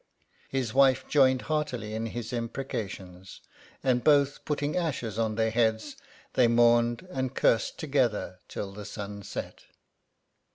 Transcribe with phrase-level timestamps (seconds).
[0.49, 3.39] His wife joined heartily in his imprecations;
[3.83, 5.95] and both putting ashes on their heads,
[6.33, 9.65] they mourned and cursed together till the sunset.